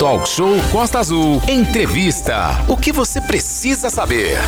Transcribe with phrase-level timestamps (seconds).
[0.00, 1.42] Talk Show Costa Azul.
[1.46, 2.64] Entrevista.
[2.66, 4.38] O que você precisa saber?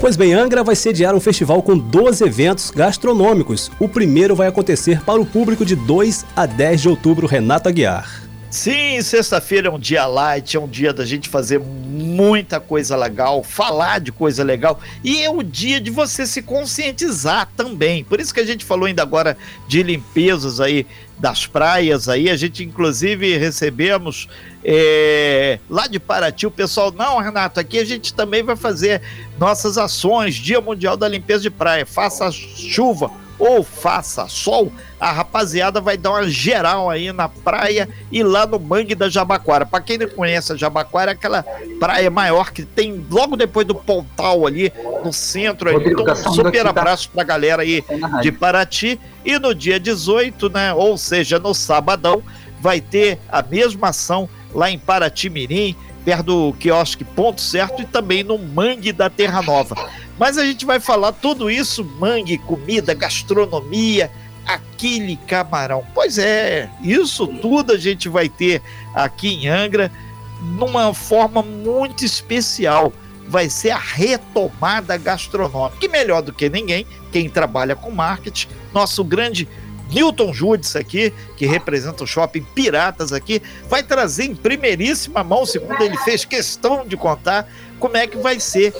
[0.00, 3.70] Pois bem, Angra vai sediar um festival com 12 eventos gastronômicos.
[3.78, 8.27] O primeiro vai acontecer para o público de 2 a 10 de outubro, Renato Aguiar.
[8.50, 13.42] Sim, sexta-feira é um dia light, é um dia da gente fazer muita coisa legal,
[13.42, 18.02] falar de coisa legal e é o dia de você se conscientizar também.
[18.02, 19.36] Por isso que a gente falou ainda agora
[19.68, 20.86] de limpezas aí
[21.18, 24.28] das praias aí, a gente inclusive recebemos
[24.64, 29.02] é, lá de Paraty o pessoal, não Renato, aqui a gente também vai fazer
[29.38, 35.80] nossas ações, Dia Mundial da Limpeza de Praia, faça chuva ou faça sol, a rapaziada
[35.80, 39.64] vai dar uma geral aí na praia e lá no mangue da Jabaquara.
[39.64, 41.44] Para quem não conhece a Jabaquara, é aquela
[41.78, 44.72] praia maior que tem logo depois do Pontal ali
[45.04, 45.70] no centro.
[45.70, 47.84] Então, um super tá abraço pra galera aí
[48.20, 48.98] de Paraty.
[49.24, 52.22] E no dia 18, né, ou seja, no sabadão,
[52.60, 57.84] vai ter a mesma ação lá em Paraty Mirim, perto do quiosque Ponto Certo e
[57.84, 59.76] também no Mangue da Terra Nova.
[60.18, 64.10] Mas a gente vai falar tudo isso, mangue, comida, gastronomia,
[64.46, 65.84] aquele camarão.
[65.94, 68.62] Pois é, isso tudo a gente vai ter
[68.94, 69.92] aqui em Angra
[70.40, 72.92] numa forma muito especial.
[73.28, 75.78] Vai ser a retomada gastronômica.
[75.78, 79.46] Que melhor do que ninguém, quem trabalha com marketing, nosso grande
[79.90, 85.80] Newton Judes aqui, que representa o shopping Piratas aqui, vai trazer em primeiríssima mão, segundo
[85.82, 88.74] ele fez questão de contar, como é que vai ser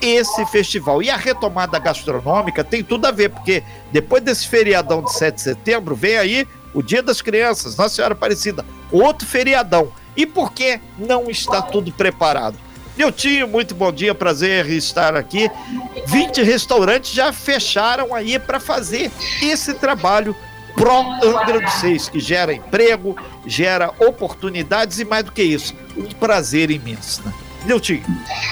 [0.00, 1.02] esse festival.
[1.02, 5.42] E a retomada gastronômica tem tudo a ver, porque depois desse feriadão de 7 de
[5.42, 9.92] setembro, vem aí o Dia das Crianças, Nossa Senhora Aparecida, outro feriadão.
[10.16, 12.56] E por que não está tudo preparado?
[12.96, 15.50] Niltinho, muito bom dia, prazer estar aqui.
[16.06, 19.10] 20 restaurantes já fecharam aí para fazer
[19.42, 20.34] esse trabalho
[20.74, 26.04] pró Angra dos Seis, que gera emprego, gera oportunidades e mais do que isso, um
[26.04, 27.22] prazer imenso.
[27.24, 27.32] Né?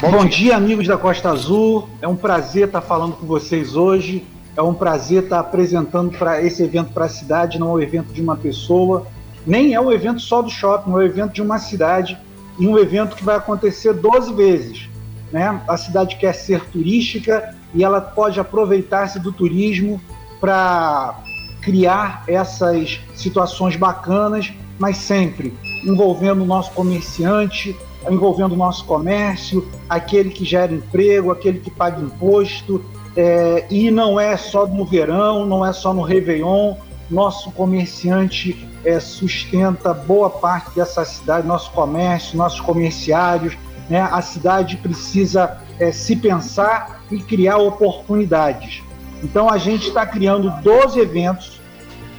[0.00, 0.38] Bom, bom dia.
[0.38, 1.88] dia, amigos da Costa Azul.
[2.02, 4.26] É um prazer estar falando com vocês hoje.
[4.56, 8.12] É um prazer estar apresentando para esse evento para a cidade, não é um evento
[8.12, 9.06] de uma pessoa,
[9.46, 12.18] nem é um evento só do shopping, é um evento de uma cidade
[12.58, 14.88] e um evento que vai acontecer 12 vezes.
[15.30, 15.60] Né?
[15.68, 20.00] A cidade quer ser turística e ela pode aproveitar-se do turismo
[20.40, 21.20] para
[21.62, 27.76] criar essas situações bacanas, mas sempre envolvendo o nosso comerciante,
[28.10, 32.84] envolvendo o nosso comércio, aquele que gera emprego, aquele que paga imposto.
[33.16, 36.74] É, e não é só no verão, não é só no Réveillon.
[37.10, 43.56] Nosso comerciante é, sustenta boa parte dessa cidade, nosso comércio, nossos comerciários.
[43.88, 44.00] Né?
[44.00, 48.82] A cidade precisa é, se pensar e criar oportunidades.
[49.22, 51.60] Então a gente está criando 12 eventos,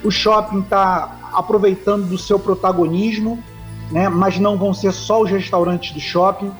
[0.04, 3.44] o shopping está aproveitando do seu protagonismo,
[3.92, 4.10] né?
[4.10, 6.52] mas não vão ser só os restaurantes do shopping.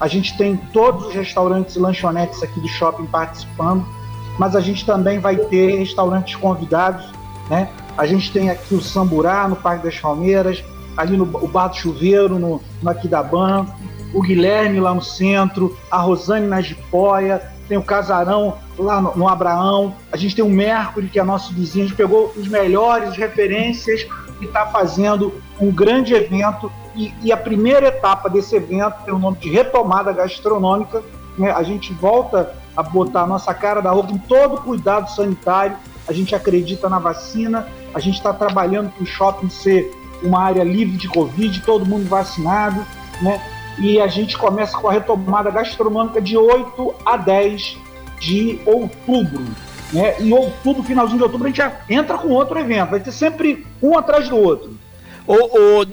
[0.00, 3.86] A gente tem todos os restaurantes e lanchonetes aqui do shopping participando,
[4.38, 7.06] mas a gente também vai ter restaurantes convidados.
[7.50, 7.68] Né?
[7.98, 10.64] A gente tem aqui o Samburá, no Parque das Palmeiras,
[10.96, 13.66] ali no o Bar do Chuveiro, no, no Aquidaban,
[14.12, 19.28] o Guilherme lá no centro, a Rosane na Jipoia, tem o Casarão lá no, no,
[19.28, 23.16] Abraão, a gente tem o Mercury, que é nosso vizinho, a gente pegou os melhores
[23.16, 24.06] referências
[24.40, 26.70] e está fazendo um grande evento.
[26.94, 31.02] E, e, a primeira etapa desse evento tem o nome de retomada gastronômica.
[31.38, 31.50] Né?
[31.50, 35.76] A gente volta a botar a nossa cara da rua com todo cuidado sanitário.
[36.08, 39.90] A gente acredita na vacina, a gente está trabalhando para o shopping ser
[40.22, 42.84] uma área livre de Covid, todo mundo vacinado,
[43.22, 43.40] né?
[43.78, 47.78] E a gente começa com a retomada gastronômica de 8 a 10
[48.20, 49.44] de outubro.
[49.92, 50.20] Né?
[50.20, 52.90] Em outubro, finalzinho de outubro, a gente já entra com outro evento.
[52.90, 54.78] Vai ter sempre um atrás do outro.
[55.26, 55.86] Ô, ô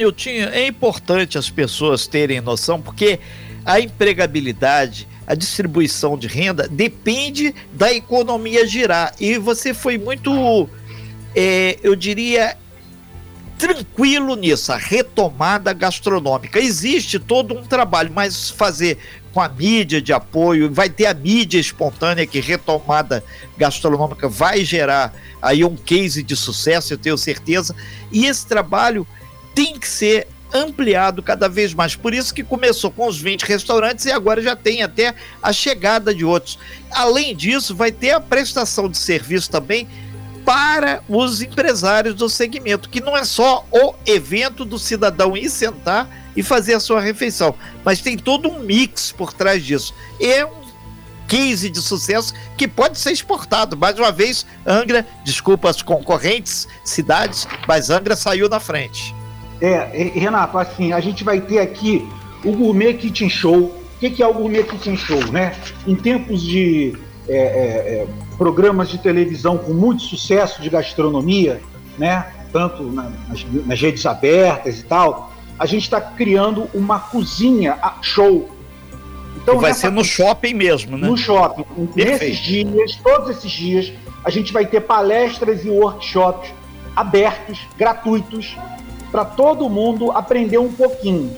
[0.52, 3.20] é importante as pessoas terem noção, porque
[3.66, 9.14] a empregabilidade, a distribuição de renda depende da economia girar.
[9.20, 10.70] E você foi muito,
[11.36, 12.58] é, eu diria,
[13.58, 16.60] tranquilo nisso, a retomada gastronômica.
[16.60, 18.98] Existe todo um trabalho, mas fazer
[19.38, 23.24] com a mídia de apoio, vai ter a mídia espontânea que retomada
[23.56, 27.76] gastronômica vai gerar aí um case de sucesso, eu tenho certeza.
[28.12, 29.06] E esse trabalho
[29.54, 31.96] tem que ser ampliado cada vez mais.
[31.96, 35.14] Por isso que começou com os 20 restaurantes e agora já tem até
[35.44, 36.58] a chegada de outros.
[36.90, 39.88] Além disso, vai ter a prestação de serviço também
[40.48, 46.10] para os empresários do segmento, que não é só o evento do cidadão ir sentar
[46.38, 47.54] e fazer a sua refeição.
[47.84, 49.94] Mas tem todo um mix por trás disso.
[50.22, 50.62] É um
[51.28, 53.76] case de sucesso que pode ser exportado.
[53.76, 59.14] Mais uma vez, Angra, desculpa as concorrentes cidades, mas Angra saiu na frente.
[59.60, 62.08] É, Renato, assim, a gente vai ter aqui
[62.46, 63.64] o Gourmet Kitchen Show.
[63.66, 65.54] O que, que é o Gourmet Kitchen Show, né?
[65.86, 66.98] Em tempos de
[67.28, 71.62] é, é, é, programas de televisão com muito sucesso de gastronomia,
[71.98, 72.32] né?
[72.52, 78.50] Tanto na, nas, nas, redes abertas e tal, a gente está criando uma cozinha show.
[79.36, 81.08] Então, vai ser no shopping mesmo, né?
[81.08, 81.64] No shopping.
[81.94, 82.24] Perfeito.
[82.24, 83.94] Nesses dias, todos esses dias,
[84.24, 86.52] a gente vai ter palestras e workshops
[86.96, 88.58] abertos, gratuitos,
[89.12, 91.36] para todo mundo aprender um pouquinho.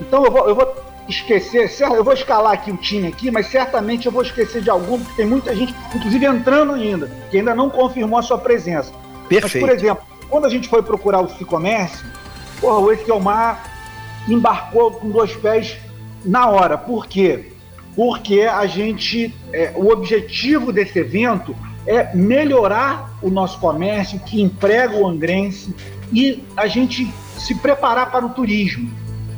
[0.00, 4.06] Então eu vou, eu vou esquecer, eu vou escalar aqui o time aqui, mas certamente
[4.06, 7.68] eu vou esquecer de algum, porque tem muita gente, inclusive entrando ainda, que ainda não
[7.68, 8.92] confirmou a sua presença.
[9.28, 9.66] Perfeito.
[9.66, 12.04] Mas, por exemplo, quando a gente foi procurar o e-commerce,
[12.60, 13.62] porra, o Esquelmar
[14.28, 15.76] embarcou com dois pés
[16.24, 16.78] na hora.
[16.78, 17.52] Por quê?
[17.96, 21.54] Porque a gente, é, o objetivo desse evento
[21.86, 25.74] é melhorar o nosso comércio, que emprega o angrense,
[26.12, 28.90] e a gente se preparar para o turismo.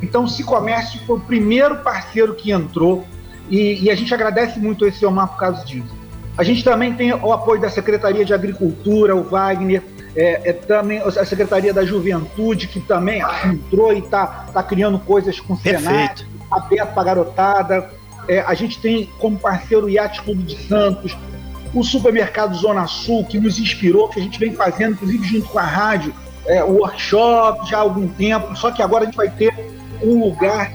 [0.02, 3.06] Então, o Cicomércio foi o primeiro parceiro que entrou
[3.48, 6.02] e, e a gente agradece muito esse Omar por causa disso.
[6.36, 9.82] A gente também tem o apoio da Secretaria de Agricultura, o Wagner,
[10.16, 15.38] é, é, também a Secretaria da Juventude, que também entrou e está tá criando coisas
[15.40, 17.90] com o Senado, aberto para a garotada.
[18.28, 21.16] É, a gente tem como parceiro o Yacht Clube de Santos,
[21.74, 25.58] o Supermercado Zona Sul, que nos inspirou, que a gente vem fazendo, inclusive junto com
[25.58, 26.14] a rádio,
[26.46, 29.71] é, o workshop já há algum tempo, só que agora a gente vai ter
[30.04, 30.72] um lugar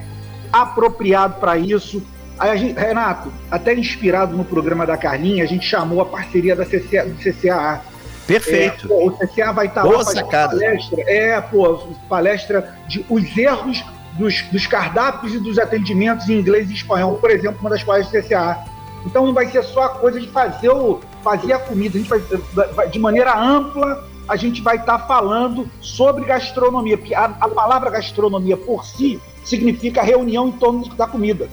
[0.51, 2.01] apropriado para isso.
[2.39, 6.65] Aí gente, Renato, até inspirado no programa da Carlinha, a gente chamou a parceria da
[6.65, 7.81] CCA, do CCAA.
[8.27, 8.85] Perfeito.
[8.85, 11.01] É, pô, o CCA vai estar tá Boa lá fazendo palestra.
[11.07, 11.77] É, pô,
[12.09, 13.83] palestra de os erros
[14.13, 18.23] dos, dos, cardápios e dos atendimentos em inglês e espanhol, por exemplo, uma das palestras
[18.23, 18.65] do CCA.
[19.05, 22.09] Então não vai ser só a coisa de fazer, o, fazer a comida, a gente
[22.09, 27.47] vai, de maneira ampla a gente vai estar tá falando sobre gastronomia, porque a, a,
[27.47, 31.49] palavra gastronomia por si significa reunião em torno da comida.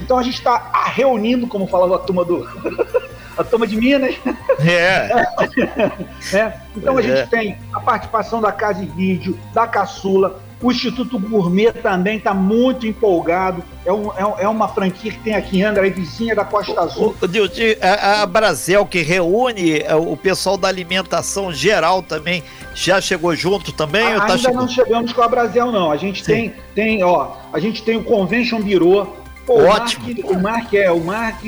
[0.00, 2.48] Então a gente está reunindo, como falava a turma do.
[3.36, 4.14] a turma de Minas.
[4.60, 5.10] É.
[6.36, 6.60] é.
[6.76, 7.26] Então a gente é.
[7.26, 12.86] tem a participação da Casa e Vídeo, da Caçula, o Instituto Gourmet também está muito
[12.86, 13.62] empolgado.
[13.84, 16.80] É, um, é, é, uma franquia que tem aqui em Angra, é vizinha da Costa
[16.80, 17.16] Azul.
[17.20, 17.48] O, o,
[17.80, 22.44] a, a Brasel, que reúne é, o pessoal da alimentação geral também,
[22.74, 24.06] já chegou junto também?
[24.06, 24.60] A, tá ainda chegando?
[24.60, 25.90] não chegamos com a Brasel, não.
[25.90, 29.16] A gente tem, tem, ó, a gente tem o Convention Bureau.
[29.44, 30.06] Pô, Ótimo.
[30.30, 31.42] O Mark, é, o Mark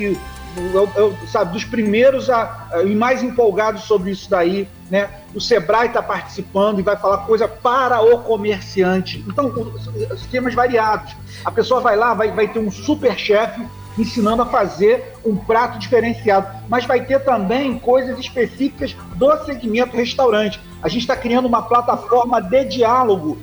[0.57, 5.09] eu, eu, sabe, dos primeiros a, a, e mais empolgados sobre isso daí, né?
[5.33, 9.23] O Sebrae está participando e vai falar coisa para o comerciante.
[9.27, 11.15] Então, os temas variados.
[11.43, 13.65] A pessoa vai lá, vai, vai ter um super chefe
[13.97, 20.59] ensinando a fazer um prato diferenciado, mas vai ter também coisas específicas do segmento restaurante.
[20.81, 23.37] A gente está criando uma plataforma de diálogo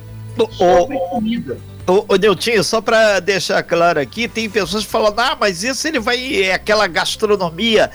[0.51, 1.57] sobre comida.
[1.85, 5.99] Ô, ô Neutinho, só para deixar claro aqui, tem pessoas falando, ah, mas isso ele
[5.99, 7.91] vai, é aquela gastronomia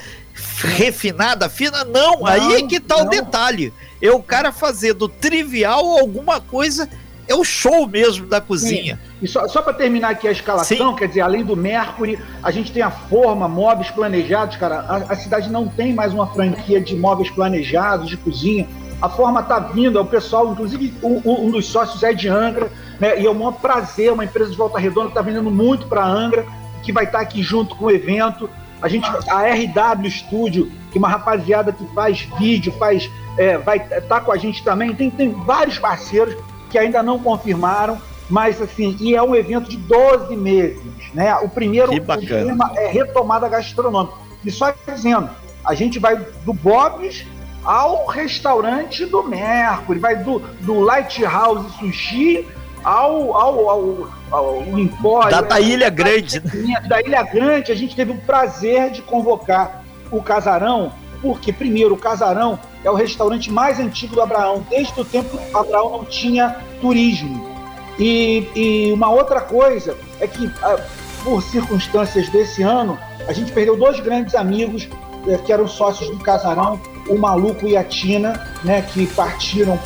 [0.58, 1.84] refinada, fina.
[1.84, 3.06] Não, não aí é que tá não.
[3.06, 3.72] o detalhe.
[4.00, 6.88] É o cara fazer do trivial alguma coisa,
[7.26, 8.96] é o show mesmo da cozinha.
[8.96, 9.12] Sim.
[9.22, 10.96] E só, só para terminar aqui a escalação, Sim.
[10.96, 14.80] quer dizer, além do Mercury, a gente tem a Forma, móveis planejados, cara.
[14.80, 18.68] A, a cidade não tem mais uma franquia de móveis planejados, de cozinha.
[19.00, 22.70] A Forma tá vindo, é o pessoal, inclusive um, um dos sócios é de Angra,
[23.00, 23.20] né?
[23.20, 26.04] E é um maior prazer, uma empresa de Volta Redonda que está vendendo muito para
[26.04, 26.46] Angra,
[26.82, 28.48] que vai estar tá aqui junto com o evento.
[28.80, 33.78] A gente, a RW Studio, que é uma rapaziada que faz vídeo, faz, é, vai
[33.78, 34.94] estar tá com a gente também.
[34.94, 36.36] Tem, tem vários parceiros
[36.70, 40.82] que ainda não confirmaram, mas assim, e é um evento de 12 meses,
[41.14, 41.34] né?
[41.36, 41.90] O primeiro
[42.26, 44.14] tema é retomada gastronômica.
[44.44, 45.30] E só dizendo,
[45.64, 47.26] a gente vai do Bob's
[47.64, 52.46] ao restaurante do Mercury, vai do, do Lighthouse Sushi
[52.84, 55.42] ao, ao, ao, ao Empório.
[55.42, 56.40] Da, Ilha Grande.
[56.88, 61.98] Da Ilha Grande, a gente teve o prazer de convocar o Casarão, porque, primeiro, o
[61.98, 66.04] Casarão é o restaurante mais antigo do Abraão, desde o tempo que o Abraão não
[66.04, 67.56] tinha turismo.
[67.98, 70.78] E, e uma outra coisa é que, ah,
[71.24, 74.88] por circunstâncias desse ano, a gente perdeu dois grandes amigos
[75.26, 79.78] eh, que eram sócios do Casarão, o Maluco e a Tina, né, que partiram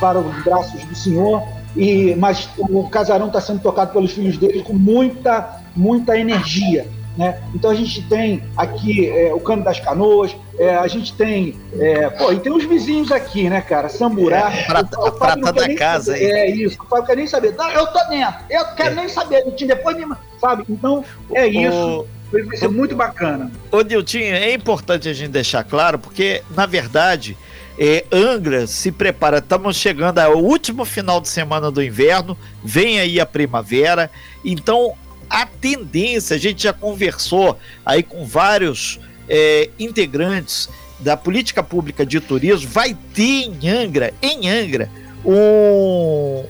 [0.00, 1.42] para os braços do Senhor
[1.76, 6.86] e, mas o casarão está sendo tocado pelos filhos dele com muita, muita energia.
[7.16, 7.40] Né?
[7.54, 11.56] Então a gente tem aqui é, o Câmbio das Canoas, é, a gente tem.
[11.78, 13.88] É, pô, e tem os vizinhos aqui, né, cara?
[13.88, 14.52] Samburá.
[14.52, 16.24] É, prata, o, o prata da casa aí.
[16.24, 17.54] É isso, o Fábio quer nem saber.
[17.54, 18.94] Não, eu tô dentro, eu quero é.
[18.94, 20.14] nem saber, depois me.
[20.38, 20.64] Sabe?
[20.68, 21.02] Então,
[21.32, 22.06] é isso.
[22.30, 23.50] Vai ser muito bacana.
[23.70, 27.36] Ô, Niltinho, é importante a gente deixar claro, porque, na verdade,
[27.78, 33.20] É, Angra se prepara, estamos chegando ao último final de semana do inverno, vem aí
[33.20, 34.10] a primavera,
[34.42, 34.94] então
[35.28, 40.68] a tendência, a gente já conversou aí com vários é, integrantes
[40.98, 44.90] da política pública de turismo, vai ter em Angra, em Angra,
[45.24, 46.44] um,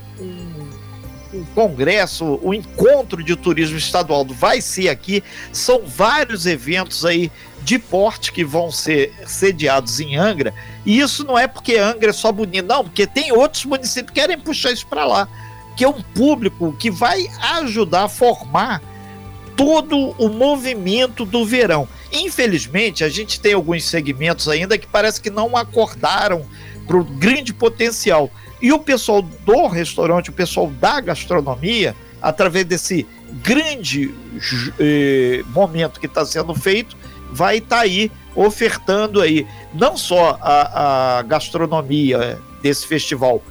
[1.33, 4.25] um, congresso, o um encontro de turismo estadual.
[4.26, 5.25] Vai ser aqui.
[5.52, 7.33] São vários eventos aí
[7.66, 10.54] de porte que vão ser sediados em Angra.
[10.85, 14.20] E isso não é porque Angra é só bonito, não, porque tem outros municípios que
[14.20, 15.28] querem puxar isso para lá,
[15.76, 18.80] que é um público que vai ajudar a formar
[19.56, 21.88] todo o movimento do verão.
[22.12, 26.46] Infelizmente, a gente tem alguns segmentos ainda que parece que não acordaram
[26.87, 28.30] para o grande potencial.
[28.62, 33.04] E o pessoal do restaurante, o pessoal da gastronomia, através desse
[33.42, 34.14] grande
[34.78, 36.96] eh, momento que está sendo feito,
[37.37, 43.43] vai estar tá aí ofertando aí não só a, a gastronomia desse festival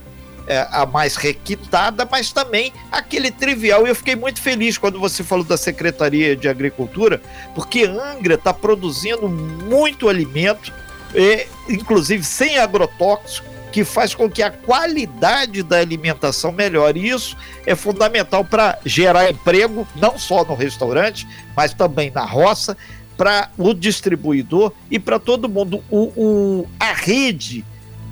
[0.47, 3.85] é, a mais requintada, mas também aquele trivial.
[3.85, 7.21] E eu fiquei muito feliz quando você falou da Secretaria de Agricultura,
[7.53, 10.73] porque Angra está produzindo muito alimento,
[11.13, 17.01] é, inclusive sem agrotóxico, que faz com que a qualidade da alimentação melhore.
[17.01, 22.77] E isso é fundamental para gerar emprego, não só no restaurante, mas também na roça,
[23.17, 25.83] para o distribuidor e para todo mundo.
[25.89, 27.65] O, o, a rede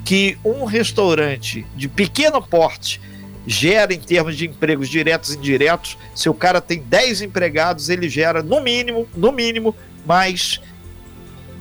[0.05, 3.00] que um restaurante de pequeno porte
[3.45, 8.07] gera em termos de empregos diretos e indiretos, se o cara tem 10 empregados, ele
[8.07, 10.62] gera no mínimo, no mínimo, mais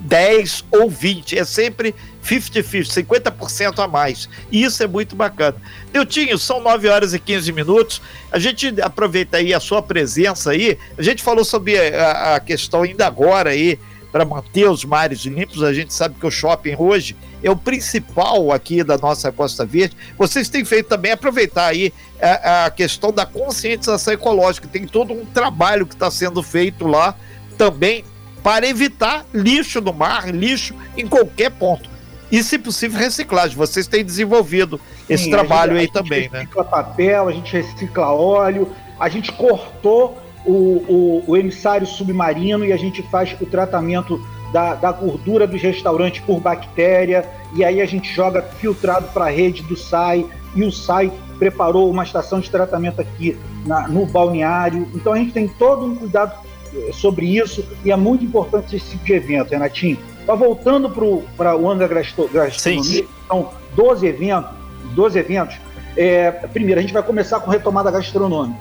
[0.02, 1.38] 10 ou 20.
[1.38, 4.28] É sempre 50-50, 50% a mais.
[4.50, 5.56] E isso é muito bacana.
[5.92, 8.00] Neutinho, são 9 horas e 15 minutos.
[8.30, 10.78] A gente aproveita aí a sua presença aí.
[10.96, 13.78] A gente falou sobre a, a questão ainda agora aí
[14.12, 15.62] para manter os mares limpos.
[15.62, 19.96] A gente sabe que o shopping hoje é o principal aqui da nossa Costa Verde.
[20.16, 24.68] Vocês têm feito também aproveitar aí a, a questão da conscientização ecológica.
[24.68, 27.16] Tem todo um trabalho que está sendo feito lá
[27.56, 28.04] também
[28.42, 31.91] para evitar lixo no mar, lixo em qualquer ponto.
[32.32, 33.54] E, se possível, reciclagem.
[33.54, 36.38] Vocês têm desenvolvido esse Sim, trabalho gente, aí também, né?
[36.38, 41.86] A gente recicla papel, a gente recicla óleo, a gente cortou o, o, o emissário
[41.86, 44.18] submarino e a gente faz o tratamento
[44.50, 49.30] da, da, gordura dos restaurantes por bactéria, e aí a gente joga filtrado para a
[49.30, 53.36] rede do SAI, e o SAI preparou uma estação de tratamento aqui
[53.66, 54.88] na, no balneário.
[54.94, 56.38] Então a gente tem todo um cuidado
[56.74, 59.98] eh, sobre isso, e é muito importante esse tipo de evento, Renatinho.
[60.26, 60.88] Tá voltando
[61.36, 64.50] para o Angra Gastronomia, são 12 eventos,
[64.94, 65.56] 12 eventos.
[65.96, 68.58] É, primeiro, a gente vai começar com retomada gastronômica.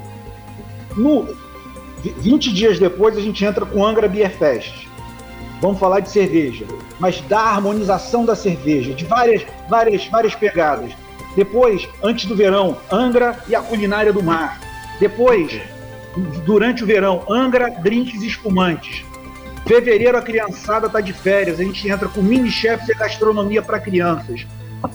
[0.95, 1.27] No
[2.03, 4.87] 20 dias depois, a gente entra com Angra Beer Fest.
[5.61, 6.65] Vamos falar de cerveja,
[6.99, 10.91] mas da harmonização da cerveja, de várias, várias, várias pegadas.
[11.35, 14.59] Depois, antes do verão, Angra e a culinária do mar.
[14.99, 15.61] Depois,
[16.43, 19.05] durante o verão, Angra, drinks espumantes.
[19.65, 23.79] Fevereiro, a criançada está de férias, a gente entra com mini chefs e gastronomia para
[23.79, 24.45] crianças.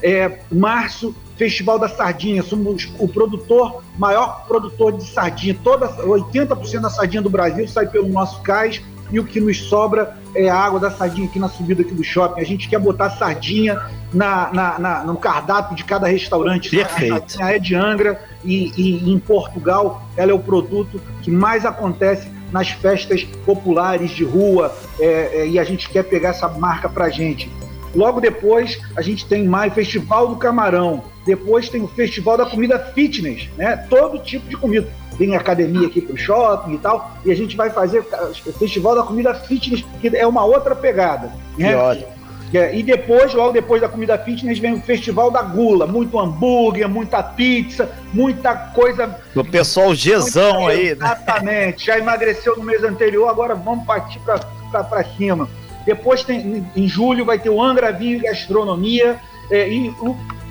[0.03, 5.57] É, março, Festival da Sardinha, somos o produtor, maior produtor de sardinha.
[5.63, 10.17] Toda, 80% da sardinha do Brasil sai pelo nosso cais e o que nos sobra
[10.35, 12.41] é a água da sardinha aqui na subida aqui do shopping.
[12.41, 13.81] A gente quer botar sardinha
[14.13, 16.71] na, na, na no cardápio de cada restaurante.
[16.71, 17.41] Perfeito.
[17.41, 22.29] A é de Angra e, e em Portugal ela é o produto que mais acontece
[22.53, 25.05] nas festas populares de rua é,
[25.41, 27.50] é, e a gente quer pegar essa marca pra gente.
[27.95, 31.03] Logo depois, a gente tem mais Festival do Camarão.
[31.25, 33.76] Depois tem o Festival da Comida Fitness, né?
[33.88, 34.87] Todo tipo de comida.
[35.17, 37.17] Tem academia aqui pro shopping e tal.
[37.25, 41.33] E a gente vai fazer o Festival da Comida Fitness, que é uma outra pegada.
[41.57, 41.71] Né?
[41.71, 42.16] Que ótimo.
[42.55, 45.87] É, e depois, logo depois da comida fitness, vem o Festival da Gula.
[45.87, 49.19] Muito hambúrguer, muita pizza, muita coisa.
[49.35, 51.07] O pessoal Gesão aí, né?
[51.07, 51.87] Exatamente.
[51.87, 55.49] Já emagreceu no mês anterior, agora vamos partir para cima.
[55.85, 59.19] Depois tem, em julho vai ter o Angra Vinho e Gastronomia.
[59.50, 59.95] É, e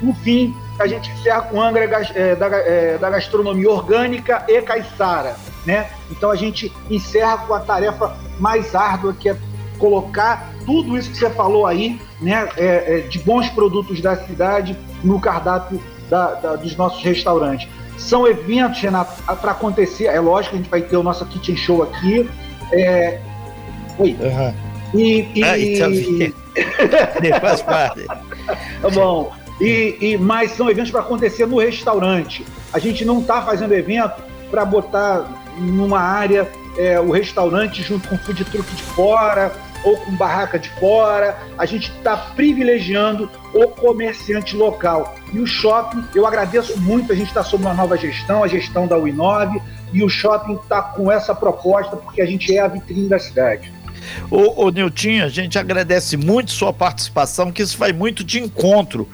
[0.02, 1.84] no fim, a gente encerra com o Angra
[2.14, 5.36] é, da, é, da Gastronomia Orgânica e Caiçara.
[5.66, 5.90] Né?
[6.12, 9.36] Então a gente encerra com a tarefa mais árdua, que é
[9.77, 14.77] colocar tudo isso que você falou aí, né, é, é, de bons produtos da cidade
[15.03, 17.67] no cardápio da, da, dos nossos restaurantes.
[17.98, 20.05] São eventos, Renato, para acontecer.
[20.05, 22.29] É lógico que a gente vai ter o nosso kitchen show aqui.
[22.74, 23.20] É...
[23.98, 24.17] Oi.
[24.20, 25.00] Uhum.
[25.00, 25.44] E, e...
[25.44, 25.91] Ah, então,
[27.41, 28.05] faz parte.
[28.05, 29.32] tá bom.
[29.60, 32.46] E, e, mas são eventos para acontecer no restaurante.
[32.74, 35.25] A gente não está fazendo evento para botar
[35.58, 39.53] numa área é, o restaurante junto com o food truck de fora,
[39.86, 45.15] ou com barraca de fora, a gente está privilegiando o comerciante local.
[45.32, 48.88] E o shopping, eu agradeço muito, a gente está sob uma nova gestão, a gestão
[48.88, 49.62] da UI9,
[49.94, 53.72] e o shopping está com essa proposta porque a gente é a vitrine da cidade.
[54.30, 59.08] Ô, ô Nilton, a gente agradece muito sua participação, que isso vai muito de encontro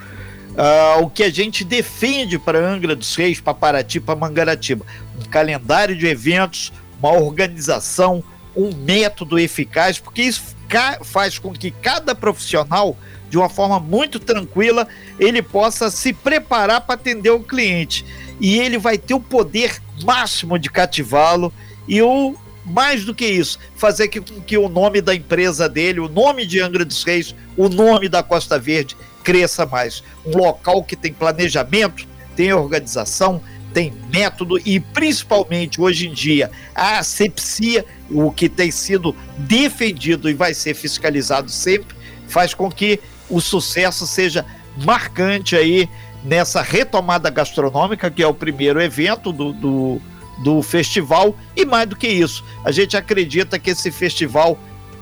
[0.52, 4.84] uh, o que a gente defende para Angra dos Reis, para Paraty, para Mangaratiba.
[5.20, 8.24] Um calendário de eventos, uma organização,
[8.56, 10.56] um método eficaz, porque isso
[11.02, 12.96] faz com que cada profissional,
[13.28, 18.04] de uma forma muito tranquila, ele possa se preparar para atender o cliente.
[18.40, 21.52] E ele vai ter o poder máximo de cativá-lo
[21.86, 26.08] e o mais do que isso, fazer que, que o nome da empresa dele, o
[26.08, 30.02] nome de Angra dos Reis, o nome da Costa Verde cresça mais.
[30.24, 32.06] Um local que tem planejamento,
[32.36, 39.14] tem organização, tem método e principalmente hoje em dia a asepsia, o que tem sido
[39.38, 41.96] defendido e vai ser fiscalizado sempre,
[42.28, 44.44] faz com que o sucesso seja
[44.76, 45.88] marcante aí
[46.24, 50.00] nessa retomada gastronômica, que é o primeiro evento do, do,
[50.42, 54.58] do festival, e mais do que isso, a gente acredita que esse festival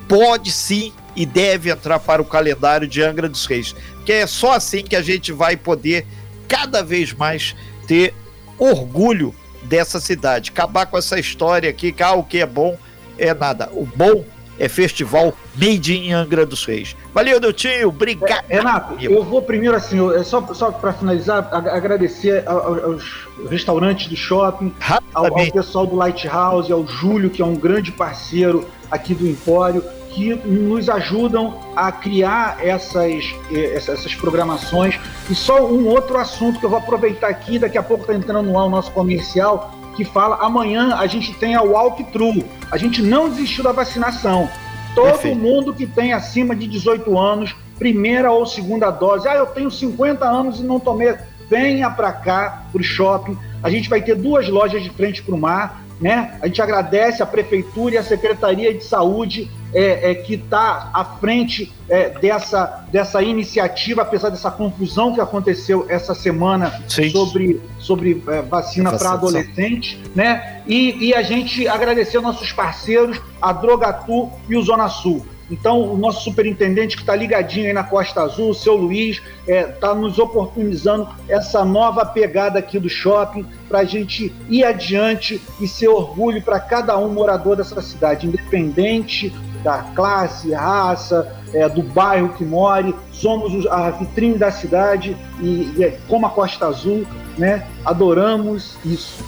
[0.08, 3.74] pode sim e deve entrar para o calendário de Angra dos Reis,
[4.06, 6.06] que é só assim que a gente vai poder
[6.48, 7.54] cada vez mais
[7.86, 8.14] ter
[8.60, 12.76] orgulho dessa cidade, acabar com essa história aqui que ah, o que é bom
[13.18, 13.70] é nada.
[13.72, 14.24] O bom
[14.58, 16.94] é festival Made in Angra dos Reis.
[17.14, 18.44] Valeu, Deltinho, obrigado.
[18.48, 24.16] É, Renato, eu vou primeiro assim, é só, só para finalizar, agradecer aos restaurantes do
[24.16, 24.72] shopping,
[25.14, 29.82] ao, ao, pessoal do Lighthouse, ao Júlio, que é um grande parceiro aqui do Empório
[30.20, 34.98] que nos ajudam a criar essas, eh, essas programações.
[35.30, 38.42] E só um outro assunto que eu vou aproveitar aqui, daqui a pouco está entrando
[38.42, 42.44] no ar o nosso comercial, que fala amanhã a gente tem a walkthrough.
[42.70, 44.48] A gente não desistiu da vacinação.
[44.94, 45.38] Todo Perfeito.
[45.38, 49.26] mundo que tem acima de 18 anos, primeira ou segunda dose.
[49.26, 51.14] Ah, eu tenho 50 anos e não tomei.
[51.48, 53.36] Venha para cá, para o shopping.
[53.62, 55.82] A gente vai ter duas lojas de frente para o mar.
[56.00, 56.38] Né?
[56.40, 61.04] A gente agradece a Prefeitura e a Secretaria de Saúde é, é, que está à
[61.04, 67.10] frente é, dessa, dessa iniciativa, apesar dessa confusão que aconteceu essa semana Sim.
[67.10, 70.00] sobre, sobre é, vacina para adolescente.
[70.14, 70.62] Né?
[70.66, 75.24] E, e a gente agradecer aos nossos parceiros, a Drogatu e o Zona Sul.
[75.50, 79.52] Então, o nosso superintendente que está ligadinho aí na Costa Azul, o seu Luiz, está
[79.52, 85.42] é, tá nos oportunizando essa nova pegada aqui do shopping para a gente ir adiante
[85.60, 91.82] e ser orgulho para cada um morador dessa cidade, independente da classe, raça, é, do
[91.82, 97.66] bairro que more, somos a vitrine da cidade e, e como a Costa Azul, né,
[97.84, 99.24] adoramos isso.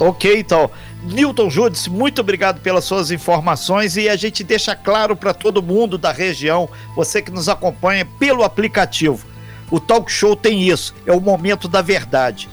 [0.00, 0.70] Ok, então.
[1.02, 5.96] Newton Judice, muito obrigado pelas suas informações e a gente deixa claro para todo mundo
[5.96, 9.26] da região, você que nos acompanha pelo aplicativo.
[9.70, 12.48] O talk show tem isso, é o momento da verdade.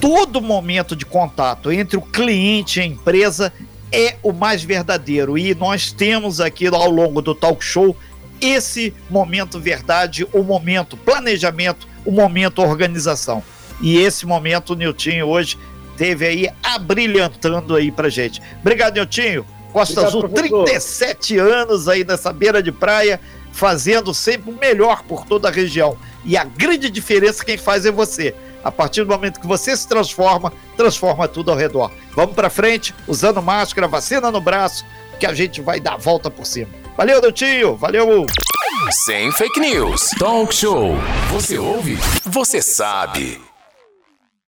[0.00, 3.52] Todo momento de contato entre o cliente e a empresa
[3.92, 7.96] é o mais verdadeiro e nós temos aqui ao longo do talk show
[8.40, 13.42] esse momento verdade, o momento planejamento, o momento organização.
[13.80, 15.58] E esse momento o Niltinho hoje
[15.96, 18.40] teve aí abrilhantando aí pra gente.
[18.60, 19.44] Obrigado, Niltinho.
[19.72, 20.64] Costa Obrigado, Azul, professor.
[20.64, 23.20] 37 anos aí nessa beira de praia,
[23.52, 25.96] fazendo sempre o melhor por toda a região.
[26.24, 28.34] E a grande diferença quem faz é você.
[28.62, 31.90] A partir do momento que você se transforma, transforma tudo ao redor.
[32.12, 34.84] Vamos para frente, usando máscara, vacina no braço,
[35.18, 36.70] que a gente vai dar a volta por cima.
[36.96, 37.76] Valeu, Deltinho.
[37.76, 38.26] Valeu.
[39.04, 40.10] Sem fake news.
[40.18, 40.94] Talk show.
[41.30, 41.98] Você ouve?
[42.24, 43.47] Você sabe.